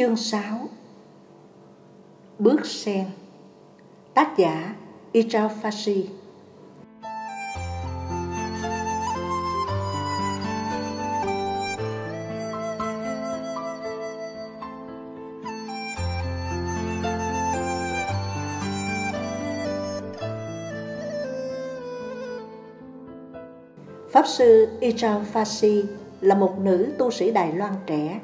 [0.00, 0.42] Chương 6
[2.38, 3.06] Bước sen
[4.14, 4.74] Tác giả
[5.12, 6.04] Ichao Fashi
[24.10, 25.84] Pháp sư Ichao Fashi
[26.20, 28.20] là một nữ tu sĩ Đài Loan trẻ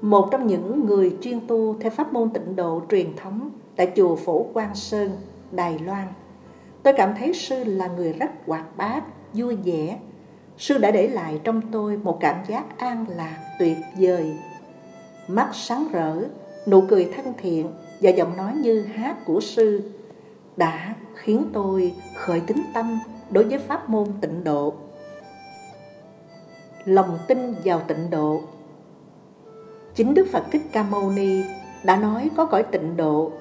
[0.00, 4.16] một trong những người chuyên tu theo pháp môn tịnh độ truyền thống tại chùa
[4.16, 5.10] Phổ Quang Sơn,
[5.52, 6.06] Đài Loan.
[6.82, 9.98] Tôi cảm thấy sư là người rất hoạt bát, vui vẻ.
[10.58, 14.36] Sư đã để lại trong tôi một cảm giác an lạc tuyệt vời.
[15.28, 16.16] Mắt sáng rỡ,
[16.66, 17.66] nụ cười thân thiện
[18.00, 19.90] và giọng nói như hát của sư
[20.56, 22.98] đã khiến tôi khởi tính tâm
[23.30, 24.74] đối với pháp môn tịnh độ.
[26.84, 28.40] Lòng tin vào tịnh độ
[29.96, 31.42] Chính Đức Phật Thích Ca Mâu Ni
[31.84, 33.32] đã nói có cõi tịnh độ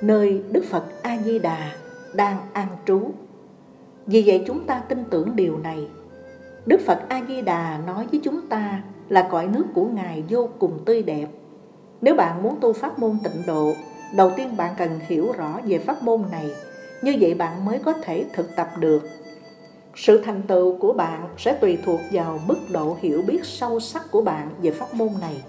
[0.00, 1.72] nơi Đức Phật A Di Đà
[2.14, 3.00] đang an trú.
[4.06, 5.88] Vì vậy chúng ta tin tưởng điều này.
[6.66, 10.48] Đức Phật A Di Đà nói với chúng ta là cõi nước của Ngài vô
[10.58, 11.26] cùng tươi đẹp.
[12.00, 13.72] Nếu bạn muốn tu pháp môn tịnh độ,
[14.16, 16.50] đầu tiên bạn cần hiểu rõ về pháp môn này,
[17.02, 19.08] như vậy bạn mới có thể thực tập được.
[19.94, 24.10] Sự thành tựu của bạn sẽ tùy thuộc vào mức độ hiểu biết sâu sắc
[24.10, 25.42] của bạn về pháp môn này.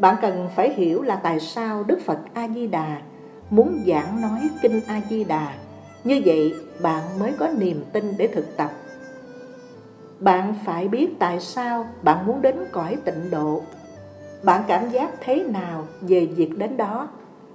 [0.00, 3.00] Bạn cần phải hiểu là tại sao Đức Phật A-di-đà
[3.50, 5.52] muốn giảng nói Kinh A-di-đà.
[6.04, 8.70] Như vậy bạn mới có niềm tin để thực tập.
[10.18, 13.62] Bạn phải biết tại sao bạn muốn đến cõi tịnh độ.
[14.42, 17.08] Bạn cảm giác thế nào về việc đến đó?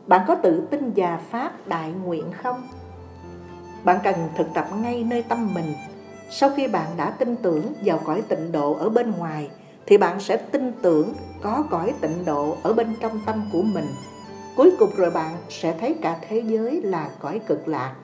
[0.08, 2.68] Bạn có tự tin và phát đại nguyện không?
[3.84, 5.74] Bạn cần thực tập ngay nơi tâm mình.
[6.30, 9.50] Sau khi bạn đã tin tưởng vào cõi tịnh độ ở bên ngoài,
[9.88, 13.86] thì bạn sẽ tin tưởng có cõi tịnh độ ở bên trong tâm của mình.
[14.56, 17.96] Cuối cùng rồi bạn sẽ thấy cả thế giới là cõi cực lạc.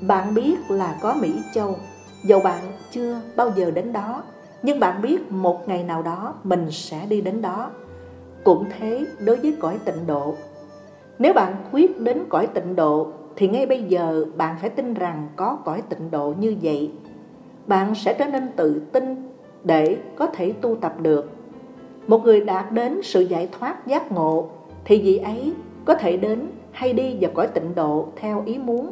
[0.00, 1.76] Bạn biết là có Mỹ Châu,
[2.24, 4.22] dầu bạn chưa bao giờ đến đó,
[4.62, 7.70] nhưng bạn biết một ngày nào đó mình sẽ đi đến đó.
[8.44, 10.34] Cũng thế đối với cõi tịnh độ.
[11.18, 15.28] Nếu bạn quyết đến cõi tịnh độ thì ngay bây giờ bạn phải tin rằng
[15.36, 16.92] có cõi tịnh độ như vậy.
[17.66, 19.33] Bạn sẽ trở nên tự tin
[19.64, 21.30] để có thể tu tập được.
[22.06, 24.48] Một người đạt đến sự giải thoát giác ngộ,
[24.84, 25.52] thì vị ấy
[25.84, 28.90] có thể đến hay đi vào cõi tịnh độ theo ý muốn.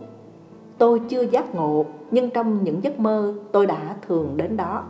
[0.78, 4.84] Tôi chưa giác ngộ, nhưng trong những giấc mơ tôi đã thường đến đó.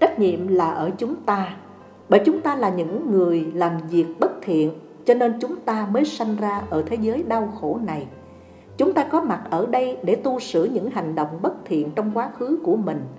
[0.00, 1.56] Trách nhiệm là ở chúng ta,
[2.08, 4.70] bởi chúng ta là những người làm việc bất thiện,
[5.04, 8.06] cho nên chúng ta mới sanh ra ở thế giới đau khổ này.
[8.76, 12.10] Chúng ta có mặt ở đây để tu sửa những hành động bất thiện trong
[12.14, 13.00] quá khứ của mình–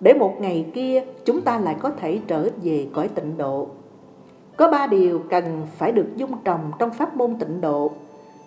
[0.00, 3.66] để một ngày kia chúng ta lại có thể trở về cõi tịnh độ.
[4.56, 7.90] Có ba điều cần phải được dung trồng trong pháp môn tịnh độ.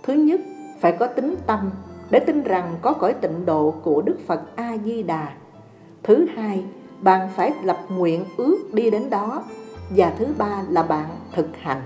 [0.04, 0.42] Thứ nhất,
[0.80, 1.72] phải có tính tâm
[2.10, 5.28] để tin rằng có cõi tịnh độ của Đức Phật A-di-đà.
[6.04, 6.64] Thứ hai,
[7.02, 9.44] bạn phải lập nguyện ước đi đến đó.
[9.90, 11.82] Và thứ ba là bạn thực hành.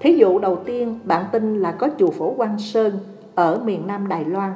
[0.00, 2.98] Thí dụ đầu tiên, bạn tin là có chùa Phổ Quang Sơn
[3.34, 4.52] ở miền Nam Đài Loan.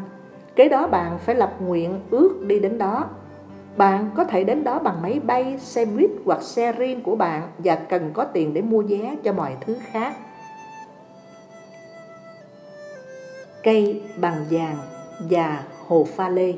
[0.57, 3.05] Kế đó bạn phải lập nguyện ước đi đến đó
[3.77, 7.43] bạn có thể đến đó bằng máy bay, xe buýt hoặc xe riêng của bạn
[7.59, 10.17] và cần có tiền để mua vé cho mọi thứ khác.
[13.63, 14.77] Cây bằng vàng
[15.31, 16.55] và hồ pha lê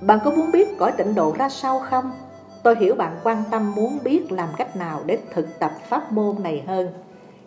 [0.00, 2.12] Bạn có muốn biết cõi tịnh độ ra sao không?
[2.62, 6.42] Tôi hiểu bạn quan tâm muốn biết làm cách nào để thực tập pháp môn
[6.42, 6.88] này hơn.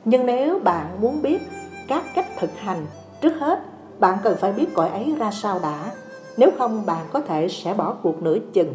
[0.06, 1.42] Nhưng nếu bạn muốn biết
[1.88, 2.86] các cách thực hành,
[3.22, 3.60] trước hết
[4.00, 5.92] bạn cần phải biết cõi ấy ra sao đã.
[6.38, 8.74] Nếu không bạn có thể sẽ bỏ cuộc nửa chừng.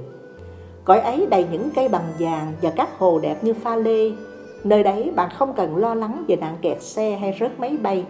[0.85, 4.11] Cõi ấy đầy những cây bằng vàng và các hồ đẹp như pha lê.
[4.65, 8.05] Nơi đấy bạn không cần lo lắng về nạn kẹt xe hay rớt máy bay.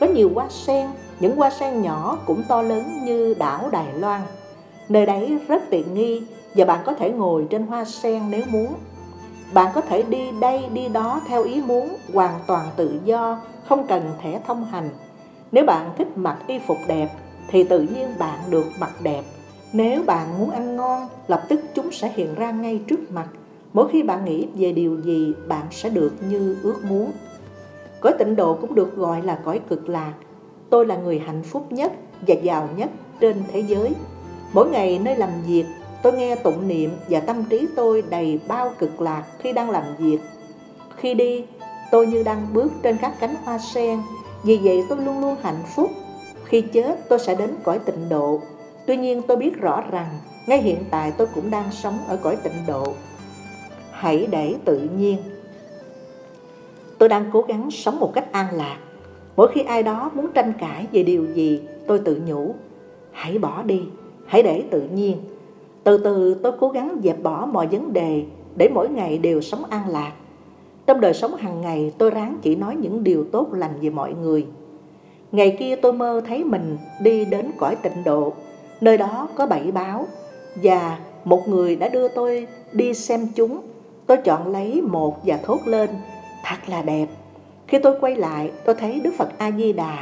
[0.00, 0.86] Có nhiều hoa sen,
[1.20, 4.20] những hoa sen nhỏ cũng to lớn như đảo Đài Loan.
[4.88, 6.22] Nơi đấy rất tiện nghi
[6.54, 8.74] và bạn có thể ngồi trên hoa sen nếu muốn.
[9.54, 13.38] Bạn có thể đi đây đi đó theo ý muốn, hoàn toàn tự do,
[13.68, 14.90] không cần thẻ thông hành.
[15.52, 17.08] Nếu bạn thích mặc y phục đẹp
[17.48, 19.22] thì tự nhiên bạn được mặt đẹp.
[19.72, 23.28] Nếu bạn muốn ăn ngon, lập tức chúng sẽ hiện ra ngay trước mặt.
[23.72, 27.12] Mỗi khi bạn nghĩ về điều gì, bạn sẽ được như ước muốn.
[28.00, 30.12] Cõi tịnh độ cũng được gọi là cõi cực lạc.
[30.70, 31.92] Tôi là người hạnh phúc nhất
[32.26, 33.94] và giàu nhất trên thế giới.
[34.52, 35.64] Mỗi ngày nơi làm việc,
[36.02, 39.84] tôi nghe tụng niệm và tâm trí tôi đầy bao cực lạc khi đang làm
[39.98, 40.18] việc.
[40.96, 41.44] Khi đi,
[41.90, 44.00] tôi như đang bước trên các cánh hoa sen,
[44.42, 45.90] vì vậy tôi luôn luôn hạnh phúc
[46.44, 48.40] khi chết tôi sẽ đến cõi tịnh độ
[48.86, 50.08] Tuy nhiên tôi biết rõ rằng
[50.46, 52.84] Ngay hiện tại tôi cũng đang sống ở cõi tịnh độ
[53.90, 55.16] Hãy để tự nhiên
[56.98, 58.78] tôi đang cố gắng sống một cách an lạc.
[59.36, 62.54] Mỗi khi ai đó muốn tranh cãi về điều gì, tôi tự nhủ,
[63.12, 63.82] hãy bỏ đi,
[64.26, 65.16] hãy để tự nhiên.
[65.84, 68.24] Từ từ tôi cố gắng dẹp bỏ mọi vấn đề
[68.56, 70.12] để mỗi ngày đều sống an lạc.
[70.86, 74.14] Trong đời sống hàng ngày tôi ráng chỉ nói những điều tốt lành về mọi
[74.14, 74.46] người.
[75.34, 78.32] Ngày kia tôi mơ thấy mình đi đến cõi tịnh độ,
[78.80, 80.06] nơi đó có bảy báo
[80.54, 83.60] và một người đã đưa tôi đi xem chúng.
[84.06, 85.90] Tôi chọn lấy một và thốt lên,
[86.44, 87.06] thật là đẹp.
[87.66, 89.98] Khi tôi quay lại, tôi thấy Đức Phật A-di-đà.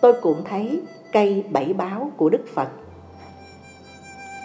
[0.00, 0.80] Tôi cũng thấy
[1.12, 2.68] cây bảy báo của Đức Phật.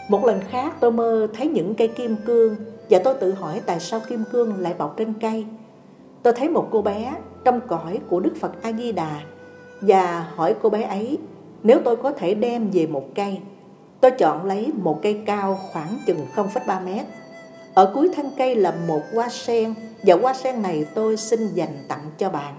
[0.09, 2.55] Một lần khác tôi mơ thấy những cây kim cương
[2.89, 5.45] và tôi tự hỏi tại sao kim cương lại bọc trên cây.
[6.23, 7.13] Tôi thấy một cô bé
[7.43, 9.19] trong cõi của Đức Phật A-di-đà
[9.81, 11.17] và hỏi cô bé ấy
[11.63, 13.39] nếu tôi có thể đem về một cây.
[14.01, 17.05] Tôi chọn lấy một cây cao khoảng chừng 0,3 mét.
[17.73, 19.73] Ở cuối thân cây là một hoa sen
[20.03, 22.53] và hoa sen này tôi xin dành tặng cho bạn.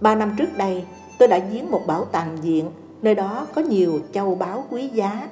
[0.00, 0.84] Ba năm trước đây,
[1.18, 2.70] tôi đã viếng một bảo tàng viện,
[3.02, 5.28] nơi đó có nhiều châu báu quý giá.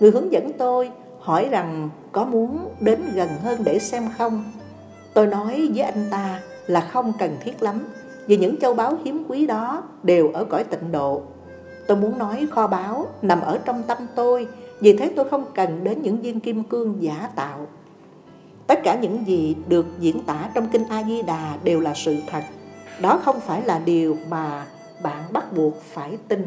[0.00, 4.44] Người hướng dẫn tôi hỏi rằng có muốn đến gần hơn để xem không?
[5.14, 7.86] Tôi nói với anh ta là không cần thiết lắm,
[8.26, 11.22] vì những châu báu hiếm quý đó đều ở cõi tịnh độ.
[11.86, 14.46] Tôi muốn nói kho báu nằm ở trong tâm tôi,
[14.80, 17.66] vì thế tôi không cần đến những viên kim cương giả tạo.
[18.66, 22.42] Tất cả những gì được diễn tả trong Kinh A-di-đà đều là sự thật.
[23.00, 24.66] Đó không phải là điều mà
[25.02, 26.46] bạn bắt buộc phải tin.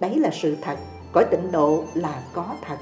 [0.00, 0.76] Đấy là sự thật.
[1.12, 2.76] Cõi tịnh độ là có thật.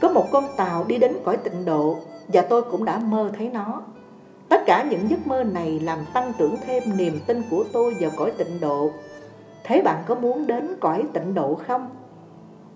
[0.00, 1.96] Có một con tàu đi đến cõi tịnh độ
[2.28, 3.82] và tôi cũng đã mơ thấy nó.
[4.48, 8.10] Tất cả những giấc mơ này làm tăng trưởng thêm niềm tin của tôi vào
[8.16, 8.90] cõi tịnh độ.
[9.64, 11.90] Thế bạn có muốn đến cõi tịnh độ không?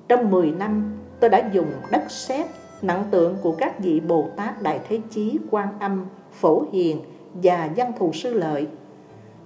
[0.08, 2.46] Trong 10 năm, tôi đã dùng đất sét
[2.82, 7.00] nặng tượng của các vị Bồ Tát Đại Thế Chí, Quan Âm, Phổ Hiền
[7.34, 8.66] và Văn Thù Sư Lợi.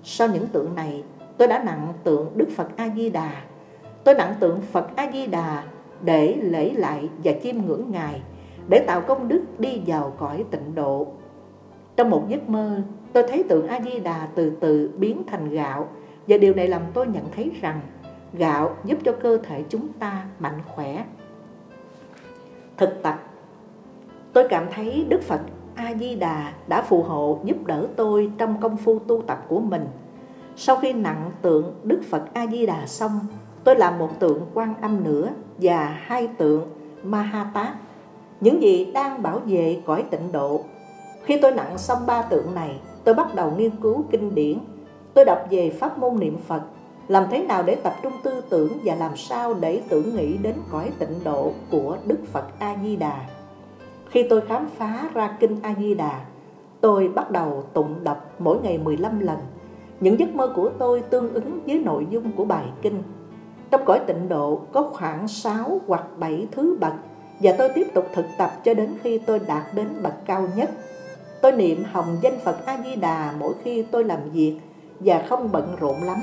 [0.04, 1.04] Sau những tượng này,
[1.38, 3.30] tôi đã nặng tượng Đức Phật A-di-đà.
[4.04, 5.62] Tôi nặng tượng Phật A-di-đà
[6.00, 8.22] để lễ lại và chiêm ngưỡng Ngài,
[8.68, 11.06] để tạo công đức đi vào cõi tịnh độ.
[11.96, 12.80] Trong một giấc mơ,
[13.12, 15.88] tôi thấy tượng A-di-đà từ từ biến thành gạo
[16.26, 17.80] và điều này làm tôi nhận thấy rằng
[18.32, 21.04] gạo giúp cho cơ thể chúng ta mạnh khỏe.
[22.76, 23.22] Thực tập
[24.36, 25.40] Tôi cảm thấy Đức Phật
[25.74, 29.86] A-di-đà đã phù hộ giúp đỡ tôi trong công phu tu tập của mình.
[30.56, 33.20] Sau khi nặng tượng Đức Phật A-di-đà xong,
[33.64, 35.28] tôi làm một tượng quan âm nữa
[35.58, 36.68] và hai tượng
[37.02, 37.74] Mahatát,
[38.40, 40.60] những gì đang bảo vệ cõi tịnh độ.
[41.26, 44.58] Khi tôi nặng xong ba tượng này, tôi bắt đầu nghiên cứu kinh điển.
[45.14, 46.62] Tôi đọc về pháp môn niệm Phật,
[47.08, 50.54] làm thế nào để tập trung tư tưởng và làm sao để tưởng nghĩ đến
[50.72, 53.20] cõi tịnh độ của Đức Phật A-di-đà.
[54.10, 56.20] Khi tôi khám phá ra kinh A-di-đà,
[56.80, 59.38] tôi bắt đầu tụng đọc mỗi ngày 15 lần.
[60.00, 63.02] Những giấc mơ của tôi tương ứng với nội dung của bài kinh.
[63.70, 66.92] Trong cõi tịnh độ có khoảng 6 hoặc 7 thứ bậc
[67.40, 70.70] và tôi tiếp tục thực tập cho đến khi tôi đạt đến bậc cao nhất.
[71.46, 74.58] Tôi niệm hồng danh Phật A-di-đà mỗi khi tôi làm việc
[75.00, 76.22] và không bận rộn lắm.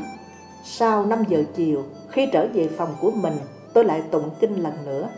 [0.63, 3.33] Sau 5 giờ chiều, khi trở về phòng của mình,
[3.73, 5.09] tôi lại tụng kinh lần nữa.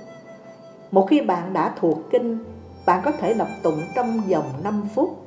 [0.91, 2.37] Một khi bạn đã thuộc kinh
[2.85, 5.25] bạn có thể đọc tụng trong vòng 5 phút.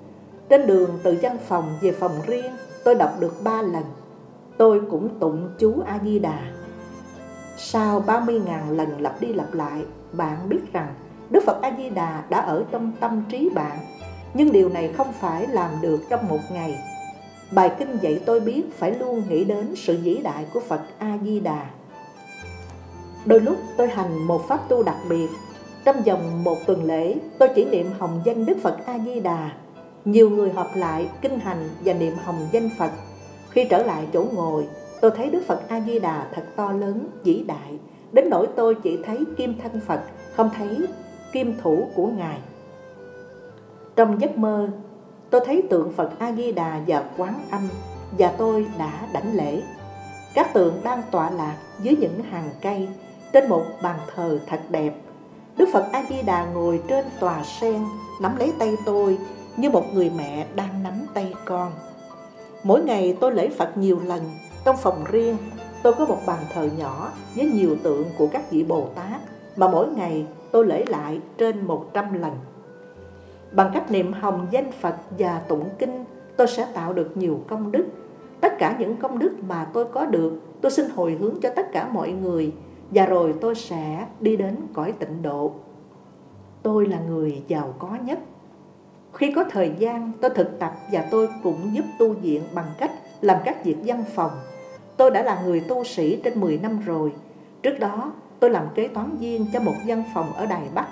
[0.49, 2.53] Trên đường từ văn phòng về phòng riêng,
[2.85, 3.85] tôi đọc được 3 lần.
[4.59, 6.39] Tôi cũng tụng chú A-di-đà.
[7.57, 10.95] Sau 30.000 lần lặp đi lặp lại, bạn biết rằng
[11.31, 13.79] Đức Phật A-di-đà đã ở trong tâm trí bạn.
[14.35, 16.79] Nhưng điều này không phải làm được trong một ngày.
[17.51, 21.67] Bài kinh dạy tôi biết phải luôn nghĩ đến sự vĩ đại của Phật A-di-đà.
[23.25, 25.29] Đôi lúc tôi hành một pháp tu đặc biệt
[25.85, 29.51] trong vòng một tuần lễ, tôi chỉ niệm hồng danh Đức Phật A-di-đà.
[30.05, 32.91] Nhiều người họp lại, kinh hành và niệm hồng danh Phật.
[33.51, 34.67] Khi trở lại chỗ ngồi,
[35.01, 37.79] tôi thấy Đức Phật A-di-đà thật to lớn, vĩ đại.
[38.13, 40.01] Đến nỗi tôi chỉ thấy kim thân Phật,
[40.35, 40.77] không thấy
[41.33, 42.39] kim thủ của Ngài.
[43.99, 44.69] Trong giấc mơ,
[45.31, 47.69] tôi thấy tượng Phật A-di-đà và quán âm
[48.19, 49.63] và tôi đã đảnh lễ.
[50.35, 52.89] Các tượng đang tọa lạc dưới những hàng cây
[53.33, 54.95] trên một bàn thờ thật đẹp.
[55.57, 57.85] Đức Phật A-di-đà ngồi trên tòa sen
[58.21, 59.19] Nắm lấy tay tôi
[59.57, 61.73] Như một người mẹ đang nắm tay con.
[62.63, 64.23] Mỗi ngày tôi lễ Phật nhiều lần
[64.65, 65.37] Trong phòng riêng
[65.83, 69.21] Tôi có một bàn thờ nhỏ Với nhiều tượng của các vị Bồ Tát
[69.57, 72.33] Mà mỗi ngày tôi lễ lại trên 100 lần.
[73.53, 76.05] Bằng cách niệm hồng danh Phật và tụng kinh
[76.37, 77.87] Tôi sẽ tạo được nhiều công đức
[78.41, 81.73] Tất cả những công đức mà tôi có được Tôi xin hồi hướng cho tất
[81.73, 82.53] cả mọi người
[82.91, 85.53] và rồi tôi sẽ đi đến cõi tịnh độ
[86.63, 88.19] tôi là người giàu có nhất
[89.13, 92.93] Khi có thời gian, tôi thực tập và tôi cũng giúp tu viện bằng cách
[93.21, 94.31] làm các việc văn phòng.
[94.97, 97.13] Tôi đã là người tu sĩ trên 10 năm rồi.
[97.63, 100.87] Trước đó, tôi làm kế toán viên cho một văn phòng ở Đài Bắc.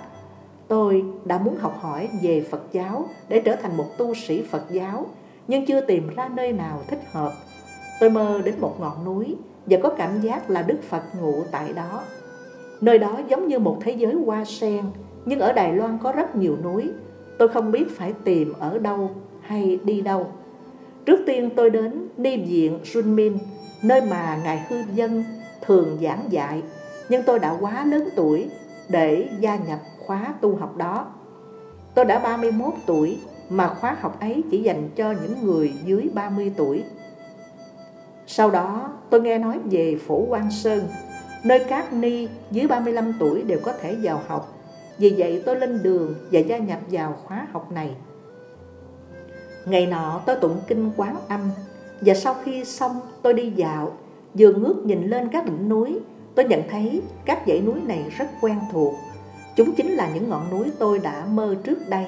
[0.68, 4.62] Tôi đã muốn học hỏi về Phật giáo để trở thành một tu sĩ Phật
[4.70, 5.06] giáo,
[5.48, 7.32] nhưng chưa tìm ra nơi nào thích hợp.
[8.00, 11.72] Tôi mơ đến một ngọn núi và có cảm giác là Đức Phật ngụ tại
[11.72, 12.02] đó.
[12.80, 14.84] Nơi đó giống như một thế giới hoa sen,
[15.24, 16.90] nhưng ở Đài Loan có rất nhiều núi.
[17.38, 20.26] Tôi không biết phải tìm ở đâu hay đi đâu.
[21.06, 23.38] Trước tiên tôi đến Ni Viện Sunmin,
[23.82, 25.24] nơi mà Ngài Hư Dân
[25.66, 26.62] thường giảng dạy,
[27.08, 28.46] nhưng tôi đã quá lớn tuổi
[28.88, 31.06] để gia nhập khóa tu học đó.
[31.94, 36.52] Tôi đã 31 tuổi mà khóa học ấy chỉ dành cho những người dưới 30
[36.56, 36.84] tuổi.
[38.26, 40.88] Sau đó tôi nghe nói về Phổ Quang Sơn,
[41.44, 44.52] nơi các ni dưới 35 tuổi đều có thể vào học.
[44.98, 47.96] Vì vậy tôi lên đường và gia nhập vào khóa học này.
[49.66, 51.40] Ngày nọ tôi tụng kinh quán âm
[52.00, 53.92] và sau khi xong tôi đi dạo
[54.34, 55.98] vừa ngước nhìn lên các đỉnh núi
[56.34, 58.94] tôi nhận thấy các dãy núi này rất quen thuộc
[59.56, 62.04] chúng chính là những ngọn núi tôi đã mơ trước đây.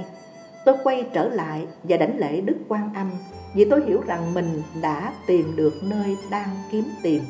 [0.65, 3.11] Tôi quay trở lại và đánh lễ đức quan âm,
[3.55, 7.23] vì tôi hiểu rằng mình đã tìm được nơi đang kiếm tìm.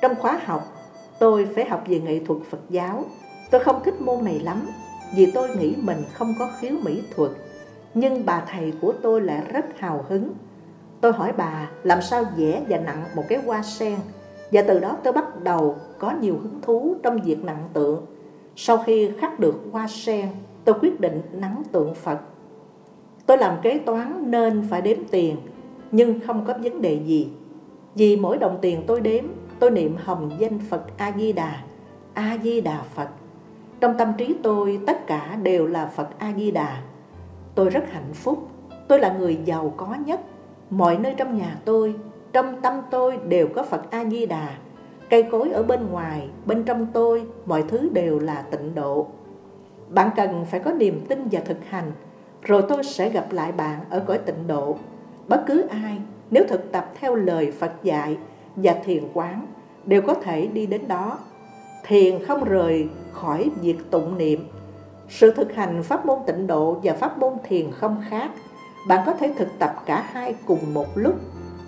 [0.00, 0.72] Trong khóa học,
[1.18, 3.04] tôi phải học về nghệ thuật phật giáo.
[3.50, 4.68] Tôi không thích môn này lắm,
[5.14, 7.30] vì tôi nghĩ mình không có khiếu mỹ thuật.
[7.94, 10.32] Nhưng bà thầy của tôi lại rất hào hứng.
[11.00, 13.98] Tôi hỏi bà làm sao vẽ và nặng một cái hoa sen,
[14.52, 18.06] và từ đó tôi bắt đầu có nhiều hứng thú trong việc nặng tượng
[18.56, 20.28] sau khi khắc được hoa sen,
[20.64, 22.18] tôi quyết định nắng tượng phật.
[23.26, 25.36] Tôi làm kế toán nên phải đếm tiền,
[25.92, 27.28] nhưng không có vấn đề gì.
[27.94, 29.24] Vì mỗi đồng tiền tôi đếm,
[29.58, 31.62] tôi niệm hồng danh phật a di đà
[32.14, 33.08] a di đà phật.
[33.80, 36.82] Trong tâm trí tôi, tất cả đều là phật a di đà
[37.54, 38.48] tôi rất hạnh phúc,
[38.88, 40.20] tôi là người giàu có nhất.
[40.70, 41.94] Mọi nơi trong nhà tôi,
[42.32, 44.48] trong tâm tôi đều có phật a di đà
[45.10, 49.06] cây cối ở bên ngoài, bên trong tôi, mọi thứ đều là tịnh độ.
[49.88, 51.92] Bạn cần phải có niềm tin và thực hành,
[52.42, 54.76] rồi tôi sẽ gặp lại bạn ở cõi tịnh độ.
[55.28, 55.98] Bất cứ ai,
[56.30, 58.18] nếu thực tập theo lời phật dạy
[58.56, 59.46] và thiền quán,
[59.84, 61.18] đều có thể đi đến đó.
[61.84, 64.48] Thiền không rời khỏi việc tụng niệm.
[65.08, 68.30] Sự thực hành pháp môn tịnh độ và pháp môn thiền không khác.
[68.88, 71.14] Bạn có thể thực tập cả hai cùng một lúc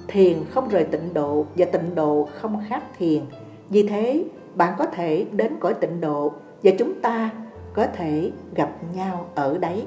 [0.09, 3.23] thiền không rời tịnh độ và tịnh độ không khác thiền.
[3.71, 6.33] Vì thế, bạn có thể đến cõi tịnh độ
[6.63, 7.31] và chúng ta
[7.75, 9.87] có thể gặp nhau ở đấy.